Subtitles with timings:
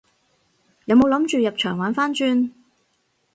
[0.85, 2.49] 有冇諗住入場玩番轉？